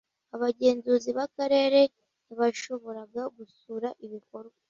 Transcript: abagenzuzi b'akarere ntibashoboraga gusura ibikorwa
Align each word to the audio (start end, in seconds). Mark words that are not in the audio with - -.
abagenzuzi 0.35 1.09
b'akarere 1.17 1.81
ntibashoboraga 2.25 3.21
gusura 3.37 3.87
ibikorwa 4.05 4.57